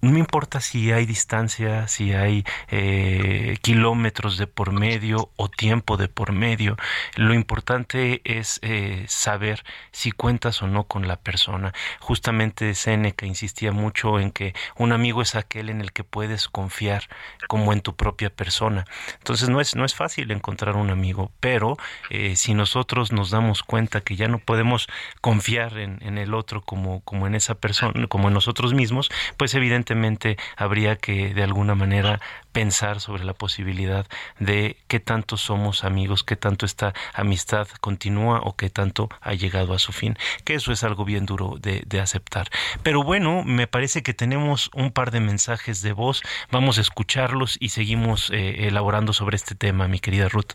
[0.00, 6.08] no importa si hay distancia, si hay eh, kilómetros de por medio o tiempo de
[6.08, 6.76] por medio,
[7.16, 11.74] lo importante es eh, saber si cuentas o no con la persona.
[12.00, 17.08] Justamente Seneca insistía mucho en que un amigo es aquel en el que puedes confiar
[17.46, 18.86] como en tu propia persona.
[19.18, 21.76] Entonces no es, no es fácil encontrar un amigo, pero
[22.08, 24.88] eh, si nosotros nos damos cuenta que ya no podemos
[25.20, 29.89] confiar en, el otro como, como en esa persona, como en nosotros mismos, pues evidentemente
[30.56, 32.20] habría que de alguna manera
[32.52, 34.06] pensar sobre la posibilidad
[34.38, 39.74] de qué tanto somos amigos, qué tanto esta amistad continúa o qué tanto ha llegado
[39.74, 42.48] a su fin, que eso es algo bien duro de, aceptar.
[42.82, 47.58] Pero bueno, me parece que tenemos un par de mensajes de voz, vamos a escucharlos
[47.60, 50.54] y seguimos eh, elaborando sobre este tema, mi querida Ruth.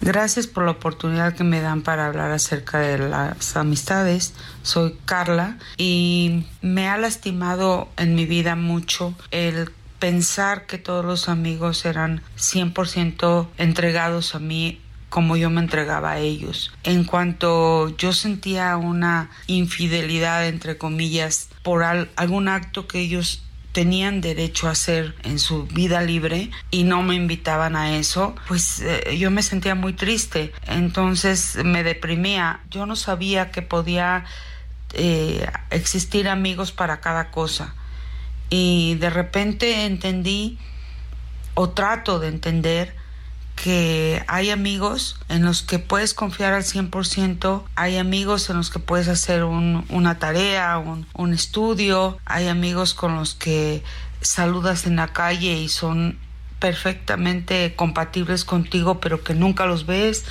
[0.00, 4.34] Gracias por la oportunidad que me dan para hablar acerca de las amistades.
[4.62, 11.28] Soy Carla y me ha lastimado en mi vida mucho el pensar que todos los
[11.28, 16.72] amigos eran 100% entregados a mí como yo me entregaba a ellos.
[16.82, 23.42] En cuanto yo sentía una infidelidad, entre comillas, por algún acto que ellos
[23.76, 28.80] tenían derecho a hacer en su vida libre y no me invitaban a eso, pues
[28.80, 30.54] eh, yo me sentía muy triste.
[30.66, 32.60] Entonces me deprimía.
[32.70, 34.24] Yo no sabía que podía
[34.94, 37.74] eh, existir amigos para cada cosa
[38.48, 40.56] y de repente entendí
[41.52, 42.95] o trato de entender
[43.56, 48.78] que hay amigos en los que puedes confiar al 100%, hay amigos en los que
[48.78, 53.82] puedes hacer una tarea, un, un estudio, hay amigos con los que
[54.20, 56.18] saludas en la calle y son
[56.60, 60.24] perfectamente compatibles contigo pero que nunca los ves,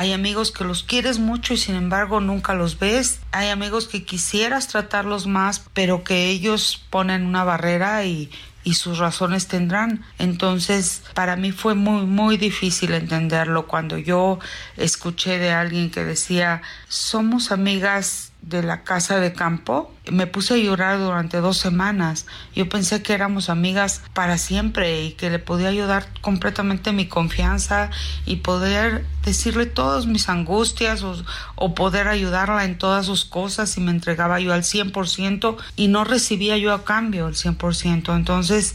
[0.00, 3.18] hay amigos que los quieres mucho y sin embargo nunca los ves.
[3.32, 8.30] Hay amigos que quisieras tratarlos más, pero que ellos ponen una barrera y,
[8.64, 10.04] y sus razones tendrán.
[10.18, 14.38] Entonces, para mí fue muy, muy difícil entenderlo cuando yo
[14.76, 20.56] escuché de alguien que decía, somos amigas de la casa de campo, me puse a
[20.56, 22.26] llorar durante dos semanas.
[22.54, 27.90] Yo pensé que éramos amigas para siempre y que le podía ayudar completamente mi confianza
[28.24, 33.90] y poder decirle todas mis angustias o, poder ayudarla en todas sus cosas y me
[33.90, 38.16] entregaba yo al 100% y no recibía yo a cambio el 100%.
[38.16, 38.74] Entonces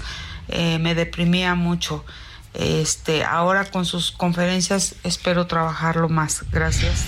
[0.50, 2.06] eh, me deprimía mucho.
[2.54, 6.46] Este, ahora con sus conferencias espero trabajarlo más.
[6.52, 7.08] Gracias.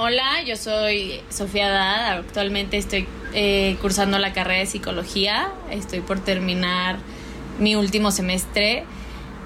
[0.00, 2.18] Hola, yo soy Sofía Dad.
[2.18, 5.50] Actualmente estoy eh, cursando la carrera de psicología.
[5.72, 6.98] Estoy por terminar
[7.58, 8.84] mi último semestre.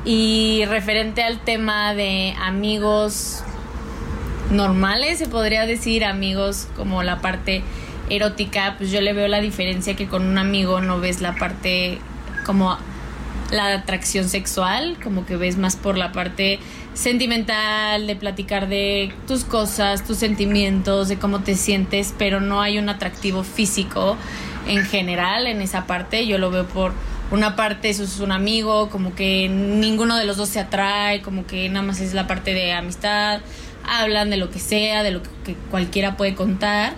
[0.05, 3.43] Y referente al tema de amigos
[4.51, 7.63] normales, se podría decir, amigos como la parte
[8.11, 11.99] erótica, pues yo le veo la diferencia que con un amigo no ves la parte
[12.45, 12.77] como
[13.51, 16.59] la atracción sexual, como que ves más por la parte
[16.95, 22.79] sentimental, de platicar de tus cosas, tus sentimientos, de cómo te sientes, pero no hay
[22.79, 24.17] un atractivo físico
[24.67, 26.27] en general en esa parte.
[26.27, 26.93] Yo lo veo por
[27.31, 31.47] una parte, eso es un amigo, como que ninguno de los dos se atrae, como
[31.47, 33.41] que nada más es la parte de amistad,
[33.89, 36.93] hablan de lo que sea, de lo que cualquiera puede contar.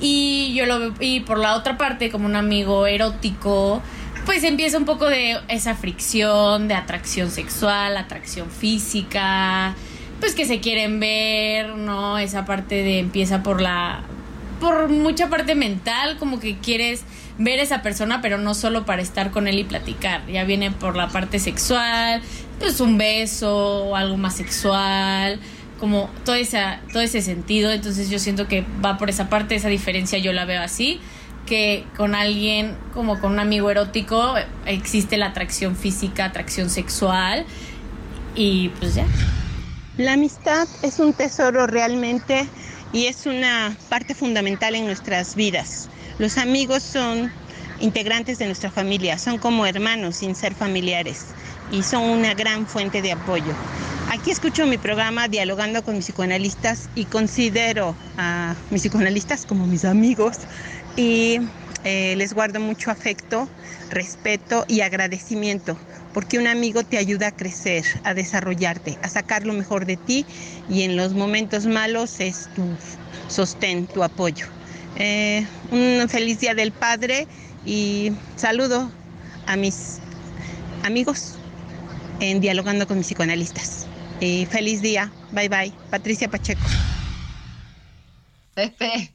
[0.00, 3.82] Y yo lo veo, y por la otra parte, como un amigo erótico,
[4.24, 9.74] pues empieza un poco de esa fricción, de atracción sexual, atracción física,
[10.20, 12.18] pues que se quieren ver, ¿no?
[12.18, 14.02] Esa parte de empieza por la
[14.60, 17.02] por mucha parte mental, como que quieres
[17.36, 20.70] ver a esa persona, pero no solo para estar con él y platicar, ya viene
[20.70, 22.22] por la parte sexual,
[22.60, 25.40] pues un beso algo más sexual,
[25.80, 29.68] como todo, esa, todo ese sentido, entonces yo siento que va por esa parte, esa
[29.68, 31.00] diferencia yo la veo así
[31.46, 34.34] que con alguien como con un amigo erótico
[34.66, 37.44] existe la atracción física, atracción sexual
[38.34, 39.06] y pues ya.
[39.98, 42.46] La amistad es un tesoro realmente
[42.92, 45.88] y es una parte fundamental en nuestras vidas.
[46.18, 47.30] Los amigos son
[47.80, 51.26] integrantes de nuestra familia, son como hermanos sin ser familiares
[51.70, 53.52] y son una gran fuente de apoyo.
[54.10, 59.84] Aquí escucho mi programa dialogando con mis psicoanalistas y considero a mis psicoanalistas como mis
[59.84, 60.38] amigos
[60.96, 61.38] y
[61.84, 63.48] eh, les guardo mucho afecto,
[63.90, 65.76] respeto y agradecimiento,
[66.14, 70.26] porque un amigo te ayuda a crecer, a desarrollarte, a sacar lo mejor de ti
[70.68, 72.64] y en los momentos malos es tu
[73.28, 74.46] sostén, tu apoyo.
[74.96, 77.26] Eh, un feliz día del Padre
[77.64, 78.90] y saludo
[79.46, 79.98] a mis
[80.84, 81.34] amigos
[82.20, 83.86] en Dialogando con mis psicoanalistas.
[84.20, 85.10] Y feliz día.
[85.32, 85.72] Bye bye.
[85.90, 86.62] Patricia Pacheco.
[88.54, 89.12] Pepe.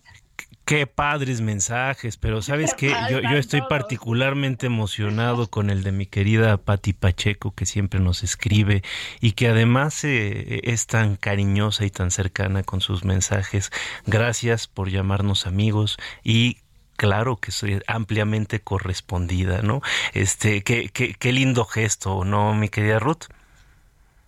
[0.68, 6.07] Qué padres mensajes, pero sabes que yo, yo, estoy particularmente emocionado con el de mi
[6.07, 8.84] querida Patti Pacheco, que siempre nos escribe
[9.22, 13.72] y que además eh, es tan cariñosa y tan cercana con sus mensajes.
[14.07, 16.57] Gracias por llamarnos amigos y
[16.97, 19.82] claro que soy ampliamente correspondida, ¿no?
[20.11, 23.28] Este, qué, qué, qué lindo gesto, ¿no, mi querida Ruth?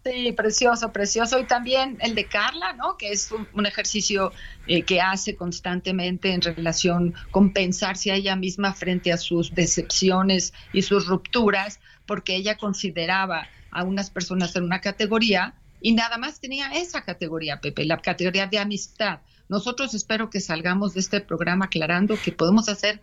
[0.09, 1.37] Sí, precioso, precioso.
[1.39, 2.97] Y también el de Carla, ¿no?
[2.97, 4.31] Que es un, ejercicio
[4.65, 10.51] eh, que hace constantemente en relación con pensarse a ella misma frente a sus decepciones
[10.73, 16.39] y sus rupturas, porque ella consideraba a unas personas en una categoría y nada más
[16.39, 19.19] tenía esa categoría, Pepe, la categoría de amistad.
[19.47, 22.99] Nosotros espero que salgamos de este programa aclarando que podemos hacer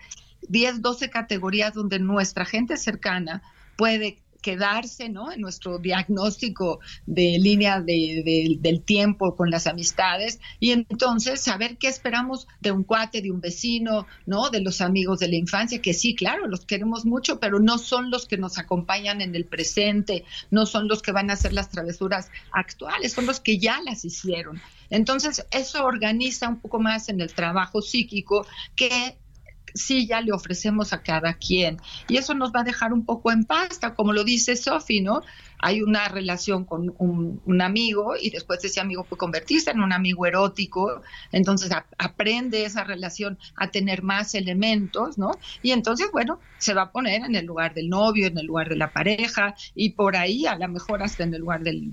[0.48, 3.42] 10, 12 categorías donde nuestra gente cercana
[3.76, 5.32] puede quedarse ¿no?
[5.32, 11.88] en nuestro diagnóstico de línea de, del tiempo con las amistades y entonces saber qué
[11.88, 14.50] esperamos de un cuate, de un vecino, ¿no?
[14.50, 18.10] de los amigos de la infancia, que sí, claro, los queremos mucho, pero no son
[18.10, 21.70] los que nos acompañan en el presente, no son los que van a hacer las
[21.70, 24.60] travesuras actuales, son los que ya las hicieron.
[24.90, 29.16] Entonces, eso organiza un poco más en el trabajo psíquico que
[29.76, 31.78] sí ya le ofrecemos a cada quien.
[32.08, 35.22] Y eso nos va a dejar un poco en pasta, como lo dice Sofi, ¿no?
[35.58, 40.26] Hay una relación con un, amigo y después ese amigo puede convertirse en un amigo
[40.26, 41.00] erótico,
[41.32, 45.32] entonces aprende esa relación a tener más elementos, ¿no?
[45.62, 48.68] Y entonces, bueno, se va a poner en el lugar del novio, en el lugar
[48.68, 51.92] de la pareja y por ahí a lo mejor hasta en el lugar del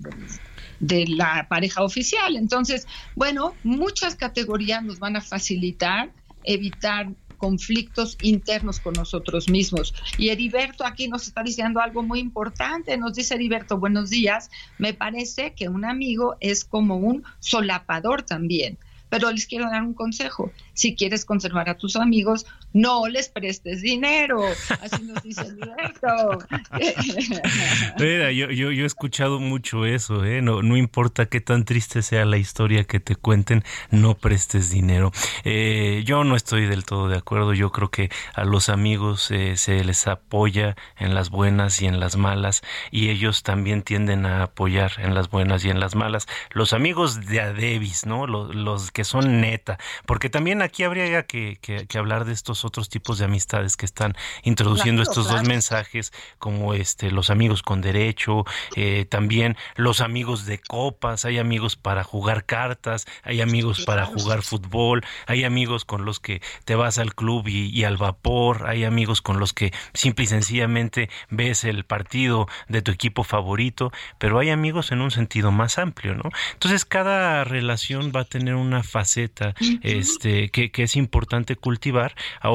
[0.79, 2.35] de la pareja oficial.
[2.35, 6.11] Entonces, bueno, muchas categorías nos van a facilitar
[6.43, 7.07] evitar
[7.43, 9.93] conflictos internos con nosotros mismos.
[10.17, 12.95] Y Heriberto aquí nos está diciendo algo muy importante.
[12.95, 14.49] Nos dice Heriberto, buenos días.
[14.77, 18.77] Me parece que un amigo es como un solapador también.
[19.09, 20.53] Pero les quiero dar un consejo.
[20.73, 24.43] Si quieres conservar a tus amigos, no les prestes dinero.
[24.81, 26.39] Así nos dice Alberto.
[27.99, 30.41] Mira, yo, yo, he escuchado mucho eso, ¿eh?
[30.41, 35.11] No, no importa qué tan triste sea la historia que te cuenten, no prestes dinero.
[35.43, 37.53] Eh, yo no estoy del todo de acuerdo.
[37.53, 41.99] Yo creo que a los amigos eh, se les apoya en las buenas y en
[41.99, 42.61] las malas,
[42.91, 46.27] y ellos también tienden a apoyar en las buenas y en las malas.
[46.51, 48.27] Los amigos de Adebis, ¿no?
[48.27, 52.89] Los, los que son neta, porque también aquí habría que, que, hablar de estos otros
[52.89, 58.45] tipos de amistades que están introduciendo estos dos mensajes, como este los amigos con derecho,
[58.75, 64.41] eh, también los amigos de copas, hay amigos para jugar cartas, hay amigos para jugar
[64.41, 68.83] fútbol, hay amigos con los que te vas al club y, y al vapor, hay
[68.83, 74.39] amigos con los que simple y sencillamente ves el partido de tu equipo favorito, pero
[74.39, 76.29] hay amigos en un sentido más amplio, ¿no?
[76.53, 82.13] Entonces cada relación va a tener una faceta este que, es importante cultivar.
[82.41, 82.52] Ahora,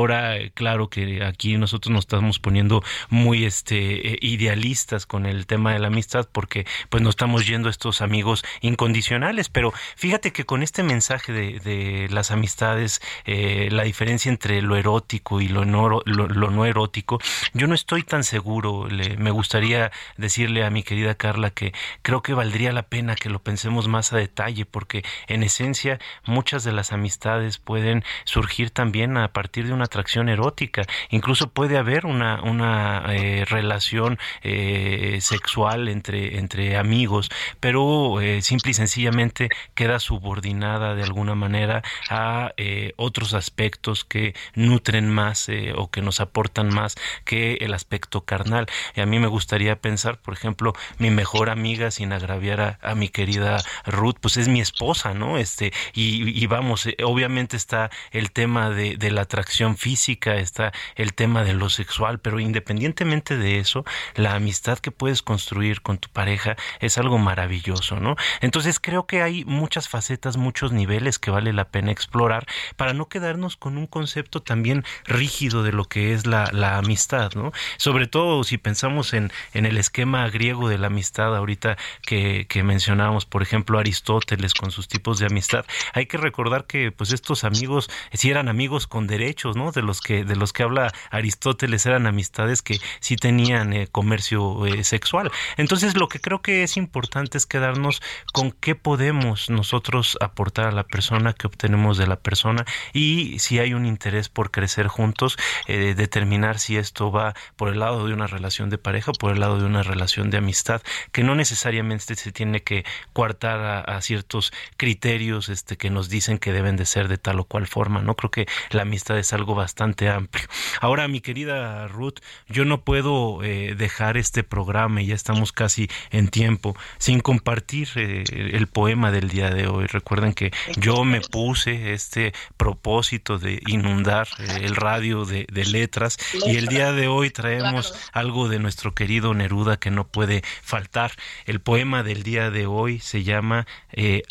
[0.54, 5.78] claro que aquí nosotros nos estamos poniendo muy este eh, idealistas con el tema de
[5.78, 10.62] la amistad porque pues nos estamos yendo a estos amigos incondicionales, pero fíjate que con
[10.62, 16.28] este mensaje de, las amistades, eh, la diferencia entre lo erótico y lo no, lo,
[16.28, 17.18] no erótico,
[17.52, 18.88] yo no estoy tan seguro.
[18.88, 21.72] Le, me gustaría decirle a mi querida Carla que
[22.02, 26.64] creo que valdría la pena que lo pensemos más a detalle porque en esencia muchas
[26.64, 30.82] de las amistades pueden surgir también a partir de una atracción erótica.
[31.10, 37.30] Incluso puede haber una, una eh, relación eh, sexual entre, entre amigos,
[37.60, 42.52] pero eh, simple y sencillamente queda subordinada de alguna manera a
[42.96, 48.66] otros aspectos que nutren más o que nos aportan más que el aspecto carnal.
[48.94, 53.08] Y a mí me gustaría pensar, por ejemplo, mi mejor amiga, sin agraviar a, mi
[53.08, 55.38] querida Ruth, pues es mi esposa, ¿no?
[55.38, 61.44] Este, y, y vamos, obviamente está el tema de, la atracción física, está el tema
[61.44, 66.56] de lo sexual, pero independientemente de eso, la amistad que puedes construir con tu pareja
[66.80, 68.16] es algo maravilloso, ¿no?
[68.40, 73.08] Entonces creo que hay muchas facetas, muchos niveles que vale la pena explorar para no
[73.08, 77.52] quedarnos con un concepto también rígido de lo que es la, la amistad, ¿no?
[77.76, 82.62] Sobre todo si pensamos en, en el esquema griego de la amistad, ahorita que, que
[82.62, 87.44] mencionábamos, por ejemplo, Aristóteles con sus tipos de amistad, hay que recordar que pues estos
[87.44, 89.72] amigos si eran amigos con derechos, ¿no?
[89.72, 94.66] De los que, de los que habla Aristóteles eran amistades que sí tenían eh, comercio
[94.66, 95.30] eh, sexual.
[95.56, 98.00] Entonces lo que creo que es importante es quedarnos
[98.32, 103.58] con qué podemos nosotros aportar a la persona, qué obtenemos de la persona y si
[103.58, 105.36] hay un interés por crecer juntos,
[105.66, 109.32] eh, determinar si esto va por el lado de una relación de pareja o por
[109.32, 110.80] el lado de una relación de amistad,
[111.12, 116.38] que no necesariamente se tiene que coartar a, a ciertos criterios este, que nos dicen
[116.38, 118.14] que deben de ser de tal o cual forma, ¿no?
[118.14, 120.46] Creo que la amistad es algo bastante amplio.
[120.80, 125.88] Ahora, mi querida Ruth, yo no puedo eh, dejar este programa, y ya estamos casi
[126.10, 129.86] en tiempo, sin compartir eh, el poema del día de hoy.
[129.86, 136.18] Recuerden que yo me puse este propósito de inundar eh, el radio de, de letras
[136.46, 141.12] y el día de hoy traemos algo de nuestro querido Neruda que no puede faltar.
[141.46, 143.66] El poema del día de hoy se llama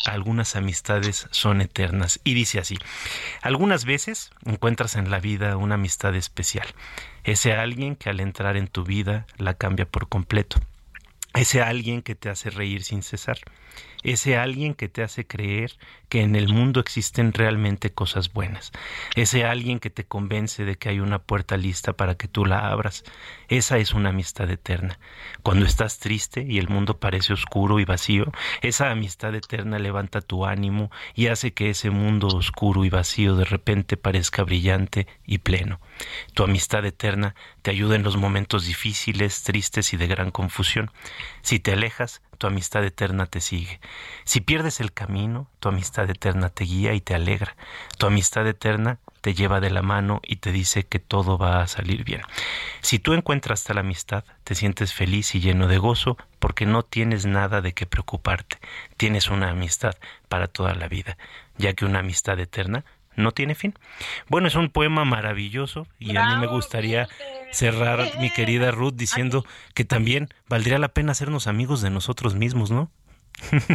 [0.06, 2.78] Algunas amistades son eternas y dice así,
[3.42, 6.66] algunas veces encuentras en la vida una amistad especial,
[7.24, 10.58] ese alguien que al entrar en tu vida la cambia por completo,
[11.34, 13.38] ese alguien que te hace reír sin cesar,
[14.02, 15.76] ese alguien que te hace creer
[16.08, 18.72] que en el mundo existen realmente cosas buenas,
[19.14, 22.70] ese alguien que te convence de que hay una puerta lista para que tú la
[22.70, 23.04] abras,
[23.48, 24.98] esa es una amistad eterna.
[25.42, 28.32] Cuando estás triste y el mundo parece oscuro y vacío,
[28.62, 33.44] esa amistad eterna levanta tu ánimo y hace que ese mundo oscuro y vacío de
[33.44, 35.80] repente parezca brillante y pleno.
[36.34, 40.90] Tu amistad eterna te ayuda en los momentos difíciles, tristes y de gran confusión.
[41.42, 43.80] Si te alejas, tu amistad eterna te sigue.
[44.24, 47.56] Si pierdes el camino, tu amistad eterna te guía y te alegra.
[47.98, 51.66] Tu amistad eterna te lleva de la mano y te dice que todo va a
[51.66, 52.22] salir bien.
[52.80, 57.26] Si tú encuentras tal amistad, te sientes feliz y lleno de gozo porque no tienes
[57.26, 58.58] nada de qué preocuparte.
[58.96, 59.96] Tienes una amistad
[60.28, 61.18] para toda la vida,
[61.56, 62.84] ya que una amistad eterna
[63.18, 63.74] no tiene fin.
[64.28, 67.08] Bueno, es un poema maravilloso y a mí me gustaría
[67.52, 69.44] cerrar, mi querida Ruth, diciendo
[69.74, 72.90] que también valdría la pena hacernos amigos de nosotros mismos, ¿no?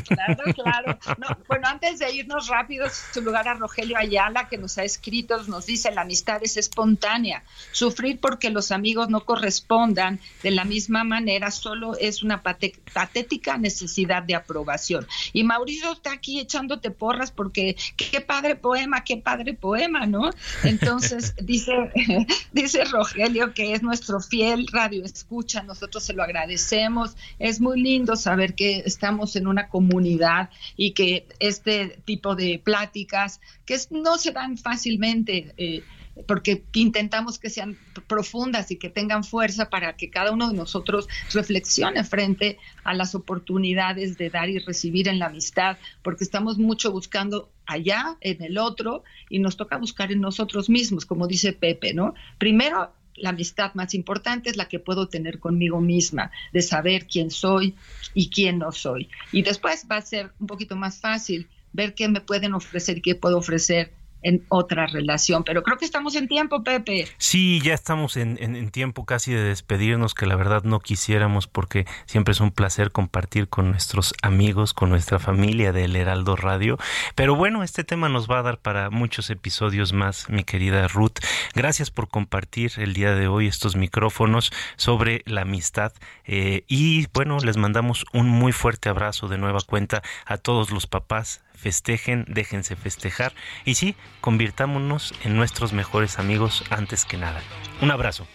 [0.08, 1.00] Claro, claro.
[1.48, 5.66] bueno, antes de irnos rápido, su lugar a Rogelio Ayala, que nos ha escrito, nos
[5.66, 7.44] dice, la amistad es espontánea.
[7.72, 14.24] Sufrir porque los amigos no correspondan de la misma manera solo es una patética necesidad
[14.24, 15.08] de aprobación.
[15.32, 20.30] Y Mauricio está aquí echándote porras porque qué padre poema, qué padre poema, ¿no?
[20.64, 21.92] Entonces, dice,
[22.52, 27.16] dice Rogelio que es nuestro fiel radio escucha, nosotros se lo agradecemos.
[27.40, 32.60] Es muy lindo saber que estamos en un una comunidad y que este tipo de
[32.64, 35.54] pláticas que no se dan fácilmente.
[35.58, 35.84] Eh,
[36.28, 37.78] porque intentamos que sean
[38.08, 43.16] profundas y que tengan fuerza para que cada uno de nosotros reflexione frente a las
[43.16, 48.58] oportunidades de dar y recibir en la amistad, porque estamos mucho buscando allá, en el
[48.58, 52.14] otro, y nos toca buscar en nosotros mismos, como dice Pepe, ¿no?
[52.38, 57.32] Primero la amistad más importante es la que puedo tener conmigo misma, de saber quién
[57.32, 57.76] soy
[58.14, 59.10] y quién no soy.
[59.32, 63.02] Y después va a ser un poquito más fácil ver qué me pueden ofrecer y
[63.02, 63.94] qué puedo ofrecer
[64.24, 65.44] en otra relación.
[65.44, 67.08] Pero creo que estamos en tiempo, Pepe.
[67.18, 71.86] Sí, ya estamos en, en, tiempo casi de despedirnos, que la verdad no quisiéramos porque
[72.06, 76.78] siempre es un placer compartir con nuestros amigos, con nuestra familia del Heraldo Radio.
[77.16, 81.20] Pero bueno, este tema nos va a dar para muchos episodios más, mi querida Ruth.
[81.54, 85.94] Gracias por compartir el día de hoy estos micrófonos sobre la amistad.
[86.26, 90.88] Eh, y bueno, les mandamos un muy fuerte abrazo de nueva cuenta a todos los
[90.88, 93.34] papás festejen, déjense festejar
[93.66, 97.42] y sí, convirtámonos en nuestros mejores amigos antes que nada.
[97.82, 98.28] Un abrazo.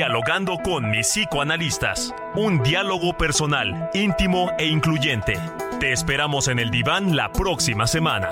[0.00, 2.14] Dialogando con mis psicoanalistas.
[2.34, 5.34] Un diálogo personal, íntimo e incluyente.
[5.78, 8.30] Te esperamos en el diván la próxima semana.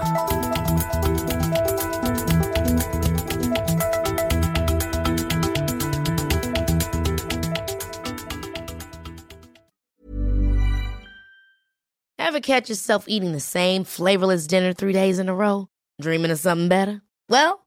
[12.16, 15.66] Ever catch yourself eating the same flavorless dinner three days in a row?
[16.00, 17.02] Dreaming of something better?
[17.28, 17.66] Well,